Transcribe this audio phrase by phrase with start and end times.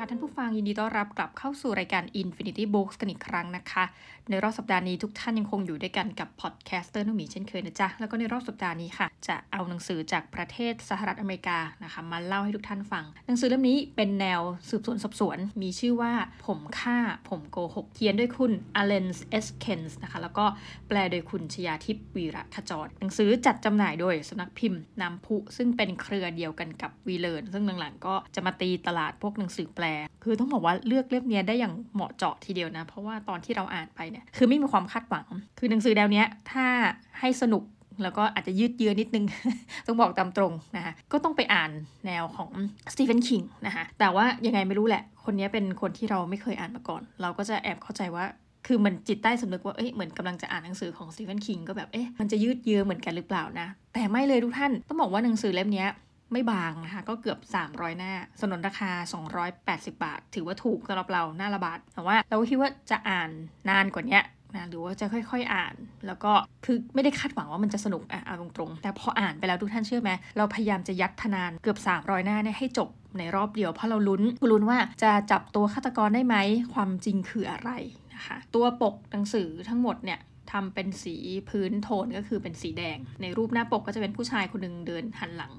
[0.00, 3.84] ค่ะท่านผู้ฟังยินดีต้อนรับกลับเข้าสู่รายการ Infinity Books กันอีกครั้งนะคะ
[4.28, 16.12] ในรอบสัปดาห์นี้ทุกท่านยังคงอยู่ด้วยกันกับ podcaster นุ่มีเช่นเคยนะจ๊ะ แล้วก็ในรอบสัปดาห์นี้ค่ะ จะเอาหนังสือจากประเทศสหรัฐอเมริกานะคะมาเล่าให้ทุกท่านฟัง หนังสือเล่มนี้เป็นแนวสืบสวนสอบสวน มีชื่อว่า
[16.46, 16.98] ผมฆ่า
[17.28, 20.44] ผมโกหกเขียนด้วยคุณอัลเลนเอสเคนส์นะคะแล้วก็
[20.88, 29.84] แปลโดยคุณชยาทิพย์วีระขจร หนังสือจัดจำหน่ายโดยสำนักพิมพ์น้ำพุซึ่งเป็นเครือเดียวกันกับวีเลิร์นซึ่งหลังๆก็จะมาตีตลาดพวกหนังสือแปล
[30.24, 35.26] คือต้องบอกว่าเลือกเล่มนี้ได้อย่างเหมาะเจาะทีเดียวนะ เพราะว่าตอนที่เราอ่านไปเนี่ยคือไม่มีความคาดหวัง
[35.58, 36.66] คือหนังสือแนวนี้ถ้า
[37.20, 37.64] ให้สนุก
[38.02, 39.24] แล้วก็อาจจะยืดเยื้อนิดนึง
[39.86, 41.70] ต้องบอกตามตรงนะคะก็ต้องไปอ่าน
[42.06, 42.50] แนวของ
[42.92, 48.24] สตีเฟนคิงนะคะแต่ว่ายังไงไม่รู้แหละ คนนี้เป็นคนที่เราไม่เคยอ่านมาก่อน เราก็จะแอบเข้าใจว่า
[48.66, 55.86] คือมันจิตใต้สำนึกว่า เอ้ยเหมือนกำลังจะอ่านหนังสือของสตีเฟนคิงก็แบบ เอ๊ะ มันจะยืดเยื้อเหมือนกันหรือเปล่านะ แต่ไม่เลยทุกท่าน ต้องบอกว่าหนังสือเล่มนี้
[56.32, 58.90] ไม่บางนะคะ ก็เกือบ 300 หน้า สนนราคา
[59.44, 63.30] 280 บาท ถือว่าถูกสำหรับเราหน้าละบาท แต่ว่าเราคิดว่าจะอ่าน
[63.70, 64.20] นานกว่านี้
[64.54, 65.74] นะหรือว่าจะค่อยๆอ่าน
[66.06, 66.32] แล้วก็
[66.64, 76.36] คือไม่ได้คาดหวังว่ามันจะสนุกอะเอาตรงๆ แต่พออ่านไปแล้วทุกท่านเชื่อไหมเราพยายามจะยัดทนานเกือบ 300 หน้าเนี่ยให้จบในรอบเดียวเพราะเราลุ้นลุ้นว่าจะจับตัวฆาตกรได้ไหม
[76.74, 77.70] ความจริงคืออะไร
[78.14, 80.20] นะคะตัวปกหนังสือทั้งหมดเนี่ย
[80.52, 81.16] ทำเป็นสี
[81.48, 85.52] พื้นโทนก็คือเป็นสีแดง ในรูปหน้าปกก็จะเป็นผู้ชายคนหนึ่งเดินหันหลัง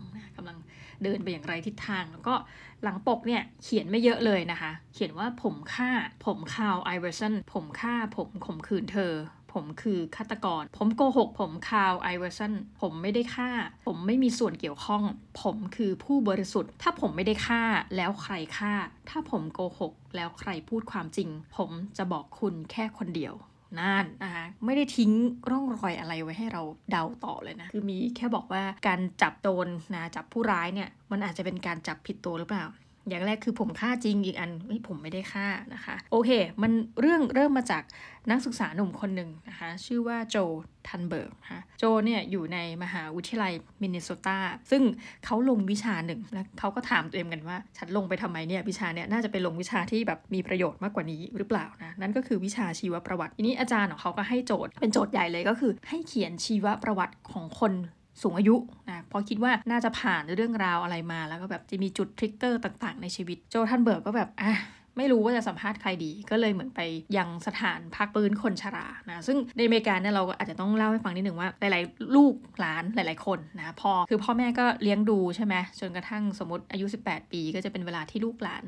[1.04, 2.36] เดินไปอย่างไร้ทิศทาง แล้วก็
[2.84, 5.92] หลังปกเนี่ยเขียนไม่เยอะเลยนะคะ เขียนว่าผมฆ่า
[6.26, 9.14] ผมคาร์ลไอเวอร์สันผมฆ่าผมข่มขืนเธอ
[9.54, 13.52] ผมคือฆาตกร ผมโกหก ผมคาร์ลไอเวอร์สันผมไม่ได้ฆ่า
[13.86, 15.04] ผมไม่มีส่วนเกี่ยวข้อง
[15.42, 17.64] ผมคือผู้บริสุทธิ์ ถ้าผมไม่ได้ฆ่า
[17.96, 18.74] แล้วใครฆ่า
[19.10, 23.34] ถ้าผมโกหก แล้วใครพูดความจริง ผมจะบอกคุณแค่คนเดียว
[23.80, 25.12] นั่นนะคะไม่ได้ทิ้ง
[25.50, 32.66] ร่องรอยอะไรไว้ให้เราเดาต่อเลยนะ คือมีแค่บอกว่าการจับโจรนะจับผู้ร้ายเนี่ย มันอาจจะเป็นการจับผิดตัวหรือเปล่า
[33.10, 34.52] อย่างแรกคือผมฆ่าจริงอีกอัน
[34.88, 36.31] ผมไม่ได้ฆ่านะคะ โอเค
[36.62, 36.72] มัน
[37.02, 37.84] เรื่องเริ่มมาจาก
[38.30, 40.38] นักศึกษาหนุ่มคนหนึ่งนะคะ ชื่อว่าโจ
[40.88, 44.40] ทันเบิร์กนะโจเนี่ยอยู่ในมหาวิทยาลัยมินนิโซตา
[44.72, 44.84] ซึ่ง
[45.25, 57.74] เขาลงวิชาหนึ่ง แล้วเขาก็ถามตัวเองกันว่า ฉันลงไปทำไมเนี่ย วิชาเนี่ยน่าจะไปลงวิชาที่แบบมีประโยชน์มากกว่านี้หรือเปล่านะนั่นก็คือวิชาชีวประวัติทีนี้อาจารย์ของเขาก็ให้โจทย์เป็นโจทย์ใหญ่เลยก็คือ ให้เขียนชีวประวัติของคน
[58.24, 58.56] สูงอายุ
[58.90, 64.54] นะเพราะคิดว่าน่าจะผ่านเรื่องราวอะไรมา แล้วก็แบบจะมีจุด trigger ต่างๆในชีวิต โจทัลเบิร์ตก็แบบอะ
[64.98, 66.81] ไม่รู้ว่าจะสัมภาษณ์ใครดีก็เลยเหมือนไป
[67.18, 78.66] ยังสถานพักปืนคนชรานะซึ่งในอเมริกาเนี่ยเราก็อาจจะต้องเล่าให้ฟังนิดหนึ่งว่าหลายๆ ลูกหลานหลาย ๆ คนนะพอคือพ่อแม่ก็เลี้ยงดูใช่ไหมจนกระทั่งสมมติอายุ 18 ปี ก็จะเป็นเวลาที่ลูกหลาน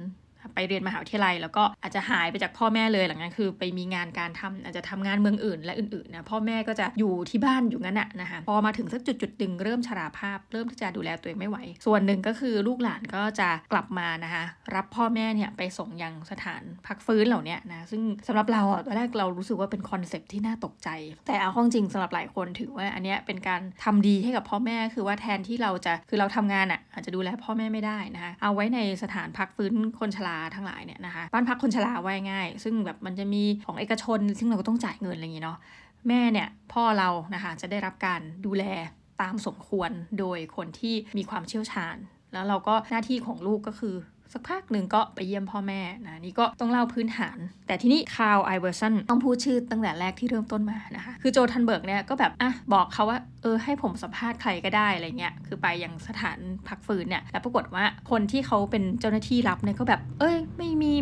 [0.55, 14.43] ไปเรียนมหาวิทยาลัย แล้วก็อาจจะหายไปจากพ่อแม่เลยหลังนั้นคือ ไปมีงานการทำอาจจะทำงานเมืองอื่น และอื่นๆนะพ่อแม่ก็จะอยู่ที่บ้านอยู่งั้นอะนะคะพอมาถึงสักจุดจุดหนึ่งเริ่มชราภาพ เริ่มที่จะดูแลตัวเองไม่ไหว ส่วนหนึ่งก็คือลูกหลานก็จะกลับมานะคะ
[14.75, 20.89] รับพ่อแม่เนี่ยไปส่งยังสถานพักฟื้นเหล่านี้นะซึ่งสำหรับเราอะตอนแรกเรารู้สึกว่าเป็นคอนเซปที่น่าตกใจ
[21.27, 35.57] แต่เอาข้อจริงสำหรับหลายคนถือว่าอันนี้เป็นการทำดีให้กับพ่อแม่คือว่าแทนที่เราจะคือเราทำงานอะอาจจะดูแลพ่อแม่ไม่ได้นะคะเอาไว้ในสถานพักฟื้นคนชราทั้งหลายเนี่ยนะคะบ้านพักคนชราไว้ง่าย ซึ่งแบบมันจะมีของเอกชน ซึ่งเราก็ต้องจ่ายเงินอะไรอย่างนี้เนาะ
[36.07, 38.63] แม่เนี่ยพ่อเรานะคะจะได้รับการดูแล
[39.21, 41.95] ตามสมควรโดยคนที่มีความเชี่ยวชาญ
[42.33, 43.95] แล้วเราก็หน้าที่ของลูกก็คือ
[44.33, 60.93] สักพักหนึ่งก็ไปเยี่ยมพ่อแม่นะนี่ก็ต้องเล่าพื้นฐาน แต่ที่นี่คาร์ลไอเวอร์สันต้องพูดชื่อตั้งแต่แรกที่เริ่มต้นมานะคะคือโจทัลเบิร์ตเนี่ยก็แบบอะบอกเขาว่าเออให้ผมสัมภาษณ์ใครก็ได้อะไรเงี้ยคือไปยังสถานพักฟื้นเนี่ยแล้วปรากฏว่าคนที่เขาเป็นเจ้าหน้าที่รับเนี่ยก็แบบ เอ้ย ไม่มี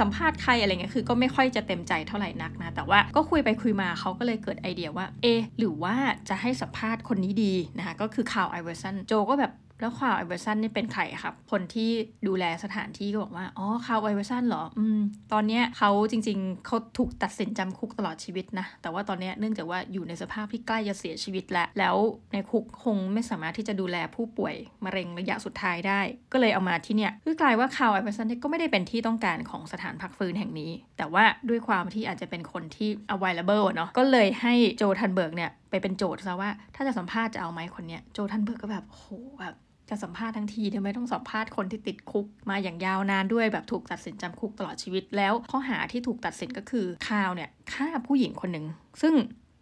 [0.00, 5.26] สัมภาษณ์ใครอะไรเงี้ยคือก็ไม่ค่อยจะเต็มใจเท่าไหร่นักนะแต่ว่าก็คุยไปคุยมาเขาก็เลยเกิดไอเดียว่าเอ
[5.58, 5.94] หรือว่า
[6.28, 11.90] จะให้สัมภาษณ์คนนี้ดีนะคะก็คือคาร์ลไอเวอร์สันโจก็แบบ แล้วคาร์ลไอเวอร์สันนี่เป็นใครครับ คนที่
[12.28, 15.00] ดูแลสถานที่ก็บอกว่า อ๋อคาร์ลไอเวอร์สันเหรอ อืม
[15.32, 21.96] ตอนเนี้ยเขาจริง ๆ เขาถูกตัดสินจำคุกตลอดชีวิตนะ แต่ว่าตอนเนี้ยเนื่องจากว่าอยู่ในสภาพที่ใกล้จะเสียชีวิตแล้ว แล้ว
[22.32, 26.00] ในคุกคงไม่สามารถที่จะดูแลผู้ป่วยมะเร็งระยะสุดท้ายได้
[26.32, 39.04] ก็เลยเอามาที่เนี่ย คือกลายว่าคาร์ลไอเวอร์สันก็ไม่ได้เป็นที่ต้องการของสถานพักฟื้นแห่งนี้ แต่ว่าด้วยความที่อาจจะเป็นคนที่ available เนาะ ก็เลยให้โจทัลเบิร์ตเนี่ยไปเป็นโจทย์ซะว่าถ้าจะสัมภาษณ์จะเอาไหมคนเนี้ยโจทัลเบิร์ตก็แบบโห
[39.40, 39.54] แบบ
[39.90, 48.66] จะสัมภาษณ์ทั้งทีทำไมต้องสัมภาษณ์คนที่ติดคุกมาอย่างยาวนานด้วยแบบถูกตัดสินจำคุกตลอดชีวิต แล้วข้อหาที่ถูกตัดสินก็คือคาร์ลเนี่ยฆ่าผู้หญิงคนหนึ่ง
[49.02, 49.14] ซึ่ง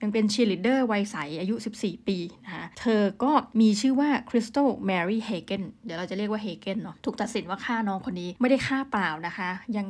[0.03, 9.87] ยังเป็นเชียร์ลีดเดอร์วัยใสอายุ 14 ปีนะคะเธอก็มีชื่อว่าคริสตัลแมรี่เฮเกนเดี๋ยวเราจะเรียกว่าเฮเกนเนาะถูกตัดสินว่าฆ่าน้องคนนี้ไม่ได้ฆ่าเปล่านะคะ ยัง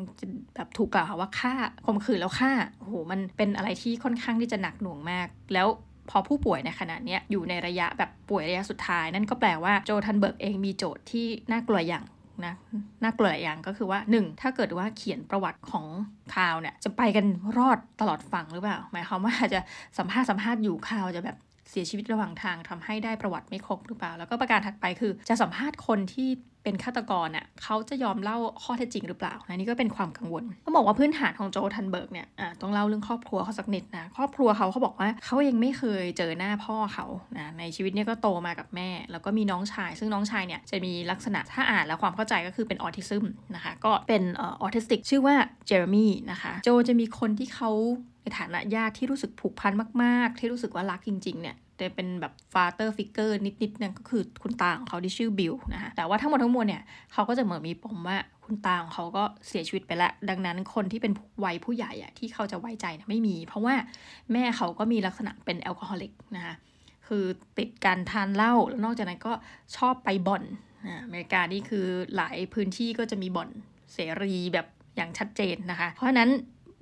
[0.55, 1.55] แบบถูกกล่าวหาว่าฆ่า
[1.87, 5.69] ข่มขืนแล้วฆ่าโอ้โหมันเป็นอะไรที่ค่อนข้างที่จะหนักหน่วงมาก แล้ว
[6.11, 12.05] พอผู้ป่วยในขณะนี้อยู่ในระยะแบบป่วยระยะสุดท้าย นั่นก็แปลว่าโจทันเบิร์กเองมีโจทย์ที่น่ากลัวอย่าง
[12.47, 12.55] นะ
[13.03, 14.41] น่ากลัวอย่างก็คือว่า 1.
[14.41, 15.87] ถ้าเกิดว่าเขียนประวัติของ
[16.35, 17.27] คาวเนี่ยจะไปกัน
[17.59, 19.61] รอดตลอดฝั่งหรือเปล่า หมายความว่าจะ
[19.99, 21.37] สัมภาษณ์สัมภาษณ์อยู่คาวจะแบบ
[21.71, 26.29] เสียชีวิตระหว่างทางทำให้ได้ประวัติไม่ครบหรือเปล่า แล้วก็ประการถัดไปคือ จะสัมภาษณ์คนที่
[26.65, 32.27] เป็นฆาตกรอะเขาจะยอมเล่าข้อเท็จจริงหรือเปล่านะนี่ก็เป็นความกังวลต้องบอกว่าพื้นฐานของโจทัลเบิร์ตเนี่ย
[32.61, 37.07] ต้องเล่าเรื่องครอบครัวเขาสักนิดนะครอบครัวเขาเขาบอกว่าเขาเองไม่เคยเจอหน้าพ่อเขา
[37.39, 43.25] นะในชีวิตเนี่ยก็โตมากับแม่ แล้วก็มีน้องชาย ซึ่งน้องชายเนี่ยจะมีลักษณะถ้าอ่านแล้วความเข้าใจก็คือเป็นออทิซึม
[43.55, 45.37] นะคะก็เป็นออทิสติกชื่อว่า
[45.67, 47.71] เจเรมี่นะคะโจจะมีคนที่เขา
[48.31, 49.73] ในฐานะญาติที่รู้สึกผูกพัน
[50.03, 56.83] มาก ๆ ที่รู้สึกว่ารักจริง ๆ เนี่ยจะเป็นแบบ father figure นิดๆนั่นก็คือคุณตาของเขาที่ชื่อบิลนะคะแต่ว่าทั้งหมดทั้งมวลเนี่ย
[57.13, 61.13] เขาก็จะเหมือนมีปมว่าคุณตาของเขาก็เสียชีวิตไปแล้ว ดังนั้นคนที่เป็น
[61.45, 63.75] วัยผู้ใหญ่อะที่เขาจะไว้ใจนะไม่มี เพราะว่า
[64.33, 66.55] แม่เขาก็มีลักษณะเป็นแอลกอฮอลิกนะคะ
[67.07, 67.25] คือ
[67.59, 69.33] ติดการทานเหล้าแล้วนอกจากนั้นก็
[69.77, 70.45] ชอบไปบ่อน
[71.05, 71.87] อเมริกานี่คือ
[72.17, 73.51] หลายพื้นที่ก็จะมีบ่อน
[73.93, 74.67] เสรีแบบ
[74.97, 76.31] อย่างชัดเจนนะคะ เพราะฉะนั้น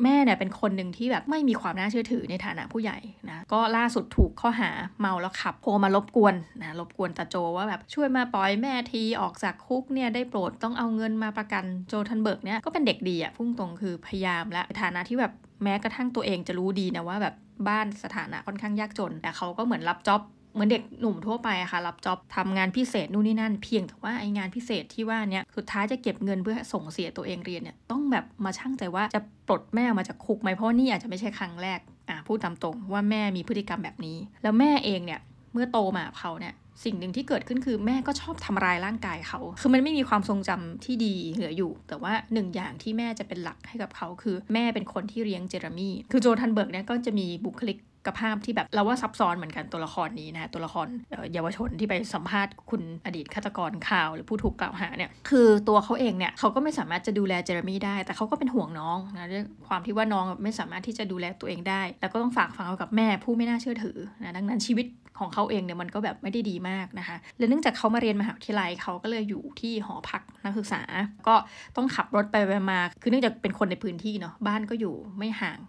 [0.02, 2.98] แม่เนี่ยเป็นคนหนึ่งที่แบบไม่มีความน่าเชื่อถือในฐานะผู้ใหญ่
[3.28, 17.34] นะก็ล่าสุดถูกข้อหาเมาแล้วขับโทรมารบกวนนะรบกวนตาโจว่าแบบช่วยมาปล่อยแม่ทีออกจากคุกเนี่ยได้โปรดต้องเอาเงินมาประกันโจทันเบิร์กเนี่ยก็เป็นเด็กดีอะพุ่งตรงคือพยายามและฐานะที่แบบแม้กระทั่งตัวเองจะรู้ดีนะว่าแบบ
[17.68, 20.20] บ้านสถานะค่อนข้างยากจน แต่เขาก็เหมือนรับจ็อบ
[20.54, 35.20] เหมือนเด็กหนุ่มทั่วไปอะค่ะ รับจ็อบทำงานพิเศษนู่นนี่นั่น เพียงแต่ว่าไองานพิเศษที่ว่าเนี้ยสุดท้ายจะเก็บเงินเพื่อส่งเสียตัวเองเรียนเนี่ยต้องแบบมาช่างใจว่าจะปลดแม่ออกมาจากคุกไหมเพราะนี่อาจจะไม่ใช่ครั้งแรกอะพูดตามตรงว่าแม่มีพฤติกรรมแบบนี้ แล้วแม่เองเนี่ย
[35.52, 36.54] เมื่อโตมาเขาเนี่ย
[36.84, 50.86] สิ่งหนึ่งที่เกิดขึ้นคือแม่ก็ชอบทำลายร่างกายเขา คือมันไม่มีความทรงจำที่ดีเหลืออยู่ แต่ว่าหนึ่งอย่างที่แม่จะเป็นหลักให้กับเขา คือแม่เป็นคนที่เลี้ยงเจเรมี่ คือโจทัลเบิร์ตเนี่ยก็จะมีบุคลิกภาพที่แบบเราว่าซับซ้อนเหมือนกันตัวละครนี้นะตัวละคร
[51.34, 64.86] เยาวชนที่ไปสัมภาษณ์คุณอดีตฆาตกรคาร์ลหรือผู้ถูกกล่าวหาเนี่ยคือตัวเขาเองเนี่ยเขาก็ไม่สามารถจะดูแลเจเรมี่ได้ แต่เขาก็เป็นห่วงน้องนะด้วยความที่ว่าน้องไม่สามารถที่จะดูแลตัวเองได้ แล้วก็ต้องฝากฝังกับแม่ผู้ไม่น่าเชื่อถือนะดังนั้นชีวิต
[65.18, 70.82] ของเขาเองเนี่ยมันก็แบบไม่ได้ดีมากนะคะ และเนื่องจากเขามาเรียนมหาวิทยาลัยเขาก็เลยอยู่ที่หอพักนักศึกษา
[71.26, 71.34] ก็
[71.76, 75.60] ต้องขับรถไปไปมา คือเนื่องจากเป็นคนในพื้นที่เนาะบ้านก็อยู่ไม่ห่าง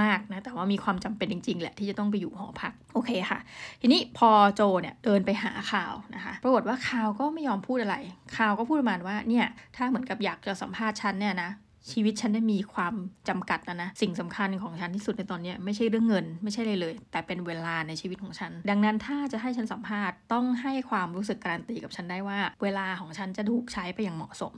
[0.00, 3.38] มากนะ แต่ว่ามีความจำเป็นจริง ๆ แหละที่จะต้องไปอยู่หอพัก โอเคค่ะ
[3.80, 7.96] ทีนี้พอโจเนี่ยเดินไปหาข่าวนะคะ ปรากฏว่าข่าวก็ไม่ยอมพูดอะไร
[8.36, 9.46] ข่าวก็พูดประมาณว่าเนี่ย
[9.76, 11.50] ถ้าเหมือนกับอยากจะสัมภาษณ์ฉันเนี่ยนะ
[11.90, 12.94] ชีวิตฉันได้มีความ
[13.28, 24.54] จำกัดนะนะ สิ่งสำคัญของฉันที่สุดในตอนนี้ไม่ใช่เรื่องเงิน ไม่ใช่เลยเลย แต่เป็นเวลาในชีวิตของฉัน ดังนั้นถ้าจะให้ฉันสัมภาษณ์ต้องให้ความรู้สึกการันตีกับฉันได้ว่า เวลาของฉันจะถูกใช้ไปอย่างเหมาะสม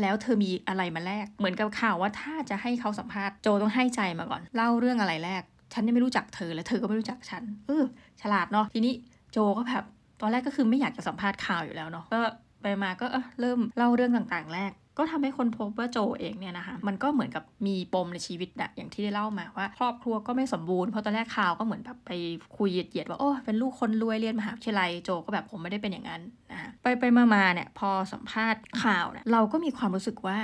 [0.00, 5.42] แล้วเธอมีอะไรมาแลก เหมือนกับข่าวว่าถ้าจะให้เขาสัมภาษณ์โจต้องให้ใจมาก่อน เล่าเรื่องอะไรแรก
[5.72, 7.84] ฉันยังไม่รู้จักเธอและเธอก็ไม่รู้จักฉัน เออ
[8.20, 8.94] ฉลาดเนาะ ทีนี้
[9.32, 9.84] โจก็แบบ
[10.20, 12.20] ตอนแรกก็คือไม่อยากจะสัมภาษณ์ข่าวอยู่แล้วเนาะ ก็
[12.62, 13.06] ไปมาก็
[13.40, 22.10] เริ่มเล่าเรื่องต่างๆ แรก ก็ทำให้คนพบว่าโจเองเนี่ยนะคะมันก็เหมือนกับมีปมในชีวิตอะอย่างที่ได้เล่ามาว่า ครอบครัวก็ไม่สมบูรณ์เพราะตอนแรกข่าวก็เหมือนแบบไป
[22.56, 26.22] คุยเหยียดๆว่าโอ้เป็นลูกคนรวยเรียนมหาวิทยาลัยโจก็แบบผมไม่ได้เป็นอย่างนั้น
[26.52, 27.04] นะไปไป
[27.34, 30.38] มาๆเนี่ยพอสัมภาษณ์ข่าวเนี่ยเราก็มีความรู้สึกว่า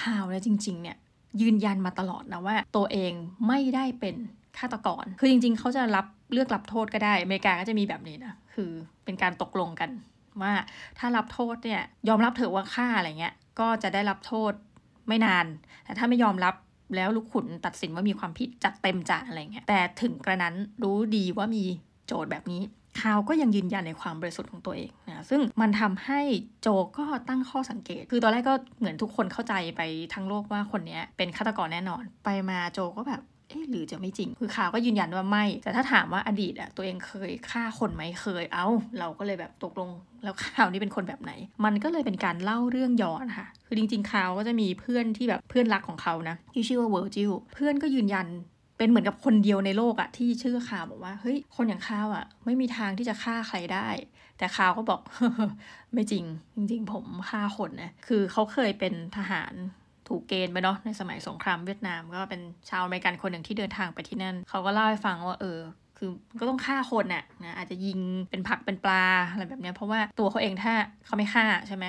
[0.00, 0.96] ข่าวเนี่ยจริง ๆ เนี่ย
[1.40, 3.12] ยืนยันมาตลอดนะว่า ตัวเอง
[3.48, 4.16] ไม่ได้เป็น
[4.58, 8.70] ฆาตกร คือจริง ๆ เขาจะรับเลือกรับโทษก็ได้ อเมริกาก็จะมีแบบนี้นะ คือ
[9.04, 9.90] เป็นการตกลงกัน
[10.42, 10.52] ว่า
[10.98, 14.52] ถ้ารับโทษเนี่ยยอมรับเถอะว่าฆ่าอะไรเงี้ย ก็จะได้รับโทษ
[15.08, 15.46] ไม่นาน
[15.84, 16.54] แต่ถ้าไม่ยอมรับ
[16.96, 21.64] แล้วลูกขุนตัดสินว่ามีความผิดจัดเต็มจ่าอะไรเงี้ย แต่ถึงกระนั้นรู้ดีว่ามี
[22.06, 22.62] โจทย์แบบนี้
[23.00, 26.20] คาร์ลก็ยังยืนยันในความบริสุทธิ์ของตัวเองนะ ซึ่งมันทำให้
[26.62, 29.80] โจก็ตั้งข้อสังเกต คือตอนแรกก็เหมือนทุกคนเข้าใจไป
[30.14, 38.66] ทั้งโลกว่าคนนี้เป็นฆาตกรแน่นอน ไปมาโจก็แบบ เอ๊หรือจะไม่จริง คือคาร์ลก็ยืนยันว่าไม่ แต่ถ้าถามว่าอดีตอะตัวเองเคยฆ่าคนไหมเคย เอา
[38.98, 39.90] เราก็เลยแบบตกลง
[40.24, 41.32] แล้วคาร์ลนี้เป็นคนแบบไหน
[41.64, 48.26] มันก็เลยเป็นการเล่าเรื่องย้อนค่ะ คือจริงๆคาร์ลก็จะมีเพื่อนที่แบบเพื่อนรักของเขานะที่ชื่อว่าเวอร์จิลเพื่อนก็ยืนยัน
[48.78, 53.88] เป็นเหมือนกับคนเดียวในโลกอะที่เชื่อข่าวบอกว่าเฮ้ยคนอย่างข่าวอะไม่มีทางที่จะฆ่าใครได้
[54.38, 55.00] แต่ข่าวก็บอก
[55.92, 56.24] ไม่จริง
[56.56, 59.52] จริง ๆ ผมฆ่าคนนะคือเขาเคยเป็นทหาร
[60.10, 62.40] ถูกเกณฑ์ไปเนาะในสมัยสงครามเวียดนาม ก็เป็น
[62.70, 65.58] ชาวอเมริกันคนหนึ่งที่เดินทางไปที่นั่น เขาก็เล่าให้ฟังว่าเออ
[65.98, 67.98] คือก็ต้องฆ่าคนน่ะนะอาจจะยิง
[68.30, 70.74] เป็นผักเป็นปลาอะไรแบบนี้เพราะว่าตัวเขาเองถ้า
[71.06, 71.86] เขาไม่ฆ่าใช่ไหม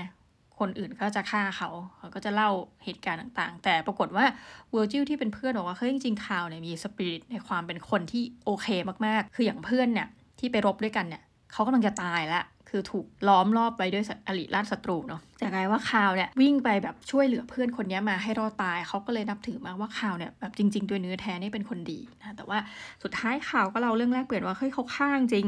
[0.60, 2.50] คนอื่นก็จะฆ่าเขาเขาก็จะเล่า
[2.84, 4.26] เหตุการณ์ต่างๆ แต่ปรากฏว่า
[4.72, 8.68] เวอร์จิลที่เป็นเพื่อนบอกว่าเฮ้ยจริงๆข่าวเนี่ยมีสปิริตในความเป็นคนที่โอเค
[9.06, 10.08] มากๆ คืออย่างเพื่อนเนี่ย
[10.40, 11.22] ที่ไปรบด้วยกันเนี่ย
[11.54, 22.58] เขากำลังจะตายแล้วคือถูกล้อมรอบไปด้วยอริราชศัตรูเนาะแต่กลายว่าคาวเนี่ยวิ่งไปแบบช่วยเหลือเพื่อนคนนี้มาให้รอดตายเขาก็เลยนับถือมาว่าคาวเนี่ยแบบจริงๆด้วยเนื้อแท้นี่เป็นคนดีนะแต่ว่า
[23.04, 25.48] สุดท้ายข่าวก็เล่าเรื่องแรกเปลี่ยนว่าเฮ้ยเขาฆ่าจริง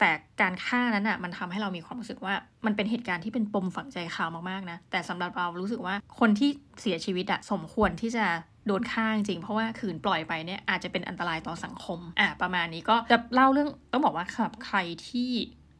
[0.00, 0.10] แต่
[0.40, 2.34] การฆ่านั้นอะมันทำให้เรามีความรู้สึกว่า
[2.66, 8.26] มันเป็นเหตุการณ์ที่เป็นปมฝังใจข่าวมากๆนะแต่สำหรับเรารู้สึกว่าคนที่เสียชีวิตอะสมควรที่จะ
[8.66, 15.30] โดนฆ่าจริงเพราะว่าขืนปล่อยไปเนี่ยอาจจะเป็นอันตรายต่อสังคมอะประมาณนี้ก็จะเล่าเรื่องต้องบอกว่าครับใครที่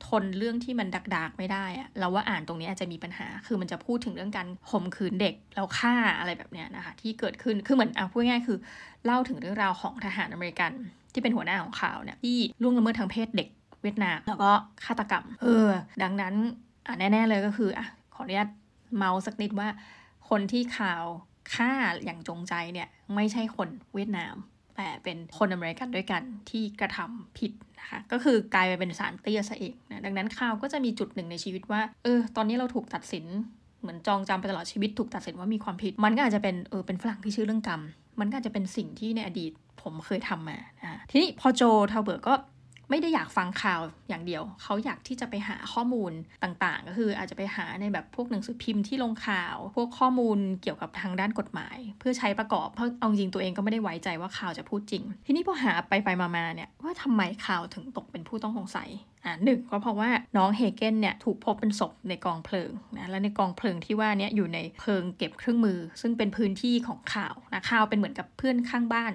[0.07, 8.59] ทนเรื่องที่มันดักๆไม่ได้อะเราว่าอ่านตรงนี้อาจจะมีปัญหา คือมันจะพูดถึงเรื่องการข่มขืนเด็กแล้วฆ่าอะไรแบบเนี้ยนะคะที่เกิดขึ้น คือเหมือนเอะพูดง่ายคือ
[9.05, 10.73] เล่าถึงเรื่องราวของทหารอเมริกัน
[11.13, 13.49] ที่เป็นหัวหน้าของข่าวเนี่ยที่ล่วงละเมิดทางเพศเด็ก
[13.85, 14.51] เวียดนามแล้วก็
[14.85, 15.69] ฆาตกรรม เออ
[16.03, 16.35] ดังนั้น
[16.87, 18.49] อะแน่ ๆ เลยก็คืออะขออนุญาต
[18.97, 19.69] เมาสักนิดว่า
[20.29, 21.05] คนที่ข่าว
[21.55, 21.71] ฆ่า
[22.05, 24.35] อย่างจงใจเนี่ยไม่ใช่คนเวียดนาม
[24.77, 33.25] แต่เป็นคนอเมริกันด้วยกันที่กระทำผิดนะคะก็คือกลายไปเป็นสารเตี้ยซะเองนะดังนั้นข่าวก็จะมีจุดหนึ่งในชีวิตว่าเออตอนนี้เราถูกตัดสิน
[33.81, 37.81] เหมือนจองจำไปตลอดชีวิตถูกตัดสินว่ามีความผิด มันก็อาจจะเป็นเออเป็นฝรั่งที่ชื่อเรื่องกรรม
[38.21, 41.63] มันก็อาจจะเป็นสิ่งที่ในอดีตผมเคยทำมาอ่าทีนี้พอโจ
[41.93, 42.35] ทาวเบิร์กก็
[42.91, 46.13] ไม่ได้อยากฟังข่าวอย่างเดียว เขาอยากที่จะไปหาข้อมูล
[46.43, 58.91] ต่างๆ ก็คืออาจจะไปหาในแบบพวกหนังสือพิมพ์ที่ลงข่าว พวกข้อมูลเกี่ยวกับทางด้านกฎหมาย เพื่อใช้ประกอบเพราะเอาจริงตัวเองก็ไม่ได้ไว้ใจว่าข่าวจะพูดจริง ทีนี้พอหาไปไปมาๆเนี่ยว่าทำไมข่าวถึงตกเป็นผู้ต้องสงสัย
[59.25, 69.13] อ่าหนึ่งก็เพราะว่าน้องเฮเกนเนี่ยถูกพบเป็นศพในกองเพลิงนะและในกองเพลิงที่ว่านี่ยอยู่ในเพลิงเก็บเครื่องมือ ซึ่งเป็นพื้นที่ของข่าวนะข่าวเป็นเหมือนกับเพื่อนข้างบ้าน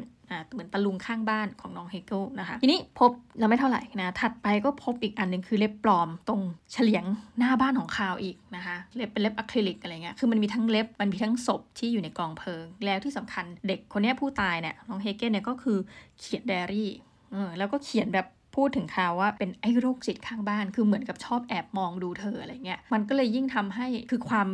[0.51, 7.05] เหมือนตะลุงข้างบ้านของน้องเฮเกิลนะคะ ทีนี้พบแล้วไม่เท่าไหร่นะถัดไปก็พบอีกอันหนึ่งคือเล็บปลอมตรงเฉลียง
[7.39, 15.77] หน้าบ้านของข่าวอีกนะคะเล็บเป็นเล็บอะคริลิกอะไรเงี้ยคือมันมีทั้งเล็บมันมีทั้งศพที่อยู่ในกองเพลิง แล้วที่สำคัญเด็กคนนี้ผู้ตายเนี่ยน้องเฮเกนเนี่ยก็คือ
[16.19, 16.91] เขียนไดอารี่
[17.31, 24.47] เออแล้วก็เขียนแบบพูดถึงข่าวว่าเป็นไอ้โรคจิตข้างบ้าน คือเหมือนกับชอบแอบมองดูเธออะไรเงี้ย มันก็เลยยิ่งทำให้คือความ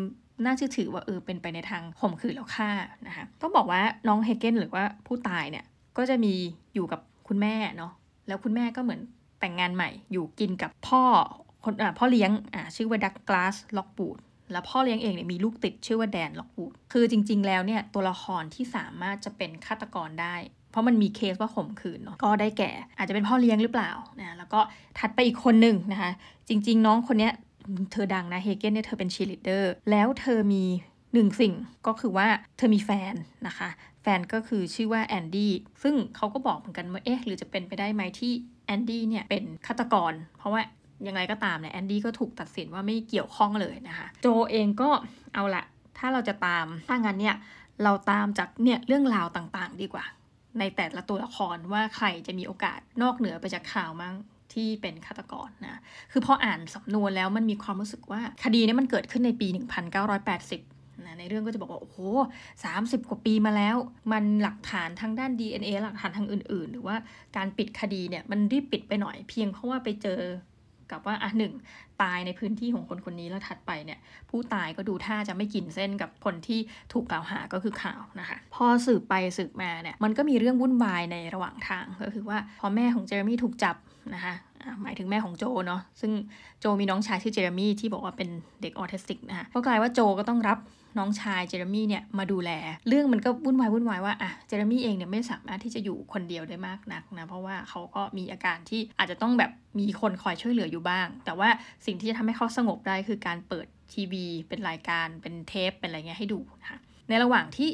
[0.44, 2.70] น่าเชื่อถือว่าเออเป็นไปในทางข่มขืนแล้วฆ่า
[3.08, 5.66] นะคะต้องบอกว่าน้องเฮเกนหรือว่าผู้ตายเนี่ย
[5.98, 6.34] ก็จะมี
[6.74, 7.92] อยู่กับคุณแม่เนาะ
[8.28, 9.02] แล้วคุณแม่ก็เหมือน
[9.40, 11.04] แต่งงานใหม่ อยู่กินกับพ่อ
[11.64, 14.18] คนอ่าพ่อเลี้ยงอ่าชื่อว่าดักลาสล็อกวูด
[14.52, 20.36] แล้วพ่อเลี้ยงเองเนี่ยมีลูกติดชื่อว่าแดนล็อกวูดคือจริง ๆ แล้วเนี่ยตัวละครที่สามารถจะเป็นฆาตกรได้
[20.72, 24.60] เพราะมันมีเคสว่าข่มขืนเนาะก็ได้แก่ อาจจะเป็นพ่อเลี้ยงหรือเปล่านะแล้วก็
[25.00, 26.12] ถัดไปอีกคนหนึ่งนะคะ
[26.50, 27.30] จริง ๆ น้องคนนี้
[27.92, 30.64] เธอดังนะเฮเกนเนี่ยเธอเป็นชีลิเดอร์แล้วเธอมี
[31.14, 31.54] หนึ่งสิ่ง
[31.88, 33.14] ก็คือว่าเธอมีแฟน
[33.48, 33.70] นะคะ
[34.02, 35.52] แฟนก็คือชื่อว่าแอนดี้
[35.84, 38.32] ซึ่งเขาก็บอกเหมือนกันว่าเอ๊ะหรือจะเป็นไปได้ไหมที่
[38.66, 40.62] แอนดี้เนี่ยเป็นฆาตกร เพราะว่า
[41.08, 44.90] ยังไงก็ตามเนี่ยแอนดี้ก็ถูกตัดสินว่าไม่เกี่ยวข้องเลยนะคะ โจเองก็
[45.34, 45.64] เอาละ
[45.98, 47.36] ถ้าเราจะตามถ้างั้นเนี่ย
[47.84, 50.06] เราตามจากเนี่ยเรื่องราวต่างๆ ดีกว่า
[50.60, 54.16] ในแต่ละตัวละครว่าใครจะมีโอกาสนอกเหนือไปจากคาร์ลมั้ง
[54.56, 55.82] ที่เป็นฆาตกรนะ
[56.12, 59.48] คือพออ่านสำนวนแล้วมันมีความรู้สึกว่าคดีนี้มันเกิดขึ้นในปี
[60.04, 61.98] 1980นะในเรื่องก็จะบอกว่า โอ้โห
[62.64, 63.76] สามสิบกว่าปีมาแล้ว
[64.12, 66.96] มันหลักฐานทางด้าน DNA หลักฐานทางอื่น ๆ หรือว่า
[67.38, 70.20] การปิดคดีเนี่ย มันรีบปิดไปหน่อยเพียงเพราะว่าไปเจอ
[70.92, 71.54] กับว่าอะหนึ่ง
[72.02, 74.00] ตายในพื้นที่ของคนคนนี้แล้วถัดไปเนี่ย
[74.30, 76.60] ผู้ตายก็ดูท่าจะไม่กินเส้นกับคนที่
[76.94, 83.76] ถูกกล่าวหาก็คือข่าวนะคะ พอสืบไปสืบมาเนี่ยมันก็มีเรื่องวุ่นวายในระหว่างทางก็คือว่าพอแม่ของเจอร์มี่ถูกจับ
[84.16, 84.36] นะคะ
[84.84, 86.12] หมายถึงแม่ของโจเนาะซึ่ง
[86.60, 88.30] โจมีน้องชายชื่อเจเรมี่ที่บอกว่าเป็น
[88.62, 90.58] เด็กออทิสติกนะคะก็กลายว่าโจก็ต้องรับ
[90.98, 92.52] น้องชายเจเรมี่เนี่ยมาดูแล
[92.88, 101.50] เรื่องมันก็วุ่นวายวุ่นวายว่าอะเจเรมี่เองเนี่ยไม่สามารถที่จะอยู่คนเดียวได้มากนักนะเพราะว่าเขาก็มีอาการที่อาจจะต้องแบบมีคนคอยช่วยเหลืออยู่บ้าง แต่ว่า
[101.86, 106.80] สิ่งที่จะทำให้เขาสงบได้คือการเปิดทีวีเป็นรายการเป็นเทปเป็นอะไรเงี้ยให้ดูนะคะ
[107.10, 107.70] ในระหว่างที่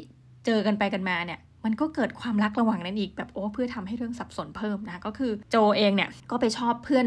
[0.46, 7.06] เจอกันไปกันมาเนี่ย มันก็เกิดความรักระหว่างนั้นอีกแบบโอ้เพื่อทำให้เรื่องสับสนเพิ่มนะก็คือโจเองเนี่ยก็ไปชอบเพื่อน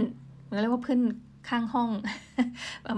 [0.61, 0.99] เรียกว่าเพื่อน
[1.49, 1.89] ข้างห้อง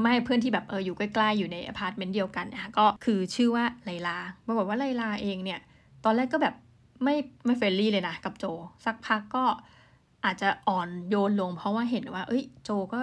[0.01, 5.59] ไม่เพื่อนที่แบบเอออยู่ใกล้ๆอยู่ในอพาร์ตเมนต์เดียวกันนะก็คือชื่อว่าไลลาปรากฏว่าไลลาเองเนี่ย
[6.05, 6.55] ตอนแรกก็แบบ
[7.03, 8.45] ไม่ไม่ friendly เลยนะกับโจ
[8.85, 9.45] สักพักก็
[10.25, 12.99] อาจจะอ่อนโยนลงเพราะว่าเห็นว่า เอ้ยโจก็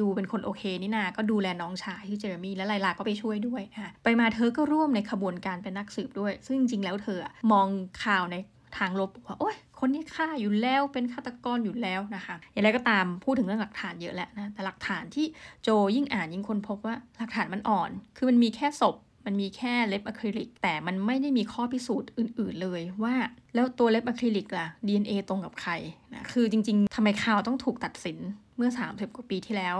[0.00, 7.66] ดูเป็นคนโอเคนี่นา ก็ดูแลน้องชายที่เจเรมี่และไลลาก็ไปช่วยด้วยนะไปมาเธอก็ร่วมในขบวนการเป็นนักสืบด้วย ซึ่งจริงๆแล้วเธอมอง
[8.04, 8.36] คาร์ลใน
[8.78, 15.26] ทางลบว่าโอ๊ยคนนี้ฆ่าอยู่แล้วเป็นฆาตกรอยู่แล้วนะคะอย่างไรก็ตามพูดถึงเรื่องหลักฐานเยอะแล้วนะแต่หลักฐานที่
[15.62, 23.14] โจยิ่งอ่านยิ่งคนพบว่าหลักฐานมันอ่อน คือมันมีแค่ศพมันมีแค่เล็บอะคริลิก แต่มันไม่ได้มีข้อพิสูจน์อื่น ๆเลยว่า
[23.54, 25.72] แล้วตัวเล็บอะคริลิกล่ะ DNA ตรงกับใคร
[26.14, 28.18] นะคือจริง ๆทำไมข่าวต้องถูกตัดสิน
[28.58, 29.76] เมื่อ 30 กว่าปีที่แล้ว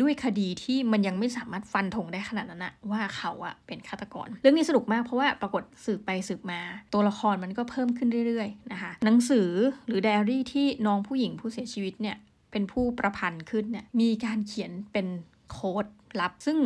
[0.00, 6.60] ด้วยคดีที่มันยังไม่สามารถฟันธงได้ขนาดนั้นนะว่าเขาอะเป็นฆาตกร เรื่องนี้สนุกมากเพราะว่าปรากฏสืบไปสืบมา
[6.92, 9.50] ตัวละครมันก็เพิ่มขึ้นเรื่อยๆนะคะหนังสือ
[9.86, 12.16] หรือไดอารี่ที่น้องผู้หญิงผู้เสียชีวิตเนี่ย
[12.50, 15.06] เป็นผู้ประพันธ์ขึ้นเนี่ยมีการเขียนเป็น
[15.50, 15.86] โค้ด
[16.20, 16.58] ลับ ซึ่ง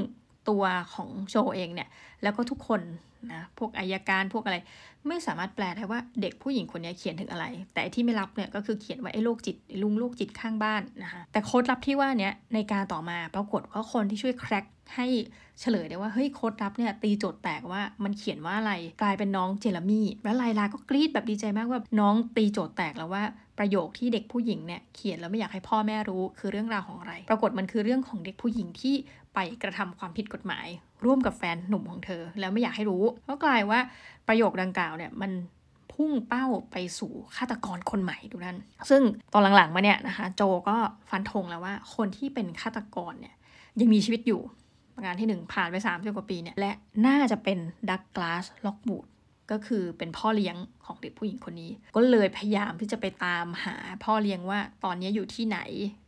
[0.48, 0.64] ตัว
[0.94, 1.88] ของโจเองเนี่ย
[2.22, 2.80] แล้วก็ทุกคน
[3.32, 4.56] นะพวกอายการพวกอะไร
[5.08, 14.64] ไม่สามารถแปลได้ว่าเด็กผู้หญิงคนนี้เขียนถึงอะไร แต่ที่ไม่รับเนี่ยก็คือเขียนว่าไอ้โรคจิตลุงโรคจิตข้างบ้านนะคะแต่โค้ดลับที่ว่าเนี้ยในการต่อมาปรากฏว่าคนที่ช่วยแคร็ก
[14.96, 15.06] ให้
[15.60, 23.24] เฉลยได้ว่าเฮ้ยโค้ดลับเนี่ยตีโจทย์แตกว่ามันเขียนว่าอะไรกลายเป็นน้องเจลมี่แล้วไลลาก็กรี๊ดแบบดีใจมากว่าน้องตีโจทย์แตกแล้วว่า
[23.58, 28.94] ประโยคที่เด็กผู้หญิงเนี่ยเขียนแล้วไม่อยากให้พ่อแม่รู้คือเรื่องราวของอะไร ปรากฏมันคือเรื่องของเด็กผู้หญิงที่
[29.34, 30.66] ไปกระทำความผิดกฎหมาย
[31.04, 33.80] ร่วมกับแฟนหนุ่มของเธอ แล้วไม่อยากให้รู้ก็กลายว่า
[34.28, 35.32] ประโยคดังกล่าวเนี่ยมัน
[35.92, 38.58] พุ่งเป้าไปสู่ฆาตกรคนใหม่ดูนั่น
[38.90, 40.76] ซึ่งตอนหลังๆมาเนี่ยนะคะโจก็
[41.10, 43.34] ฟันธงแล้วว่า คนที่เป็นฆาตกรเนี่ย
[43.80, 44.40] ยังมีชีวิตอยู่
[45.04, 46.72] งานที่หนึ่งผ่านไป3บกว่าปีเนี่ยและ
[47.06, 47.58] น่าจะเป็น
[47.90, 49.06] ดักกลาสล็อกบูด
[49.52, 50.56] ก็คือเป็นพ่อเลี้ยง
[50.86, 55.58] ของเด็กผู้หญิงคนนี้ ก็เลยพยายามที่จะไปตามหาพ่อเลี้ยงว่าตอนนี้อยู่ที่ไหน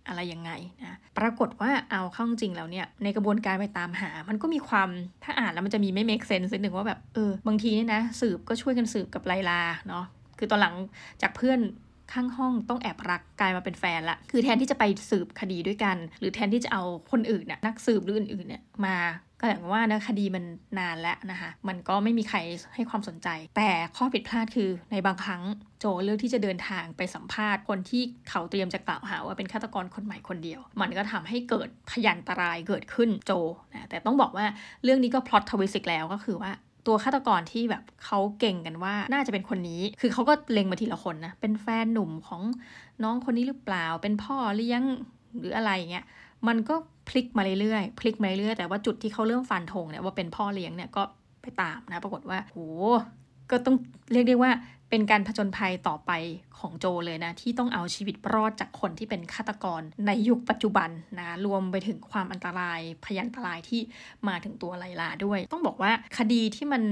[0.08, 0.50] อะไรยังไง
[0.82, 4.88] นะปรากฏว่าเอาเข้าจริงแล้วเนี่ยในกระบวนการไปตามหา มันก็มีความ
[5.24, 10.04] ถ้าอ่านแล้วมันจะมีไม่ make sense นิดหนึ่งว่าแบบเออบางทีเนี่ยนะสืบก็ช่วยกันสืบกับไลลาเนาะ
[10.38, 10.74] คือตอนหลัง
[11.22, 11.58] จากเพื่อน
[12.12, 16.82] ข้างห้องต้องแอบรักกลายมาเป็นแฟนละ คือแทนที่จะไปสืบคดีด้วยกัน หรือแทนที่จะเอา
[17.12, 18.96] คนอื่นน่ะนักสืบหรืออื่นๆเนี่ยมา
[19.40, 20.44] ก็อย่างว่านะคดีมัน
[20.78, 22.38] นานแล้วนะคะ มันก็ไม่มีใคร
[22.74, 25.42] ให้ความสนใจ แต่ข้อผิดพลาดคือในบางครั้ง
[25.80, 33.32] โจเลือกที่จะเดินทางไปสัมภาษณ์คนที่เขาเตรียมจะกล่าวหาว่าเป็นฆาตกรคนใหม่คนเดียว มันก็ทำให้เกิดพยันตรายเกิดขึ้นโจ
[33.72, 34.46] นะแต่ต้องบอกว่า
[34.84, 36.52] เรื่องนี้ก็พล็อตทวิสิกแล้วก็คือว่า
[36.86, 42.42] ตัวฆาตกรที่แบบเขาเก่งกันว่าน่าจะเป็นคนนี้ คือเขาก็เล็งมาทีละคนนะ เป็นแฟนหนุ่มของ
[43.02, 44.82] น้องคนนี้หรือเปล่า เป็นพ่อเลี้ยง
[45.38, 46.04] หรืออะไรเงี้ย
[46.48, 46.74] มันก็
[47.08, 51.02] พลิกมาเรื่อยๆ พลิกมาเรื่อยๆ แต่ว่าจุดที่เขาเริ่มฟันธงเนี่ยว่าเป็นพ่อเลี้ยงเนี่ยก็
[51.42, 52.58] ไปตามนะ ปรากฏว่าโห
[53.50, 53.76] ก็ต้อง
[54.12, 54.50] เรียกได้ว่า
[54.96, 56.12] เป็นการผจญภัยต่อไป
[56.58, 63.80] ของโจเลยนะ ที่ต้องเอาชีวิตรอดจากคนที่เป็นฆาตกรในยุคปัจจุบันนะรวมไปถึงความอันตรายพยันตรายที่
[64.28, 66.82] มาถึงตัวไลลาด้วย ต้องบอกว่าคดีที่มัน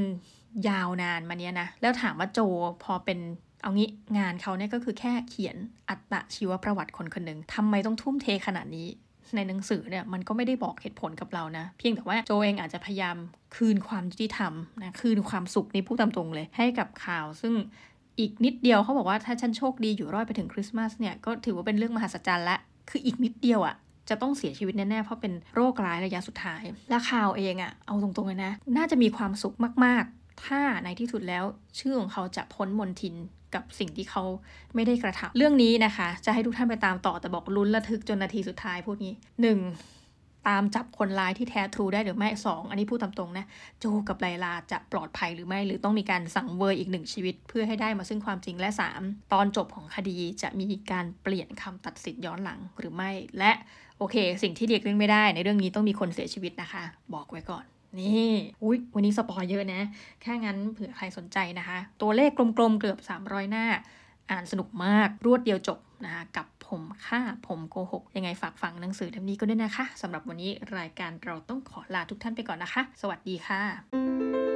[0.69, 2.41] ยาวนานมาเนี้ยนะ แล้วถามว่าโจ
[2.85, 3.19] พอเป็น
[3.63, 5.57] เอางี้งานเขาเนี่ยก็คือแค่เขียน
[5.89, 8.89] อัตชีวประวัติคนคนหนึ่งทำไมต้องทุ่มเทขนาดนี้
[9.37, 13.17] ในหนังสือเนี่ยมันก็ไม่ได้บอกเหตุผลกับเรานะ เพียงแต่ว่าโจเองอาจจะพยายาม
[13.57, 17.55] คืนความยุติธรรมนะคืนความสุขนี่พูดตามตรงเลย ให้กับข่าวซึ่ง
[18.19, 22.59] อีกนิดเดียวเขาบอกว่าถ้าฉันโชคดีอยู่รอดไปถึงคริสต์มาสเนี่ยก็ถือว่าเป็นเรื่องมหัศจรรย์ละ
[22.91, 23.77] คืออีกนิดเดียวอะ่ะ
[24.09, 31.45] จะต้องเสียชีวิตแน่ๆ เพราะเป็นโรคร้ายระยะสุดท้าย และข่าวเองอะ่ะเอาตรงๆเลยนะ น่าจะมีความสุขมากๆ ถ้าในที่สุดแล้ว
[31.79, 33.15] ชื่อของเขาจะพ้นมนทิน
[33.55, 34.23] กับสิ่งที่เขา
[34.75, 39.59] ไม่ได้กระทำเรื่องนี้นะคะ จะให้ทุกท่านไปตามต่อแต่บอกลุ้นระทึกจนนาทีสุดท้ายพูดงี้หนึ่ง
[40.49, 43.47] ตามจับคนร้ายที่แท้ทรูได้หรือไม่สองอันนี้พูดตามตรงนะ
[43.81, 53.53] โจกับไลลาจะปลอดภัยหรือไม่ หรือต้องมีการสั่งเวอร์อีกหนึ่งชีวิต เพื่อให้ได้มาซึ่งความจริงและ 3 ตอนจบของคดีจะมีการเปลี่ยนคำตัดสินย้อนหลังหรือไม่ และ
[53.99, 56.83] โอเค สิ่งที่เด็กเรื่องไม่ได้ ในเรื่องนี้ต้องมีคนเสียชีวิตนะคะ
[57.15, 57.65] บอกไว้ก่อน
[58.01, 59.81] นี่อุ้ยวันนี้สปอยเยอะนะ
[60.23, 63.67] แค่งั้นเผื่อใครสนใจนะคะ ตัวเลขกลมๆเกือบ 300 หน้า
[64.31, 74.52] อ่านสนุกมาก รวดเดียวจบ นะคะกับผมค่าผมโกหก ยังไงฝากฟังหนังสือเล่มนี้ก็ด้วยนะคะสำหรับวันนี้รายการเราต้องขอลาทุกท่านไปก่อนนะคะ สวัสดีค่ะ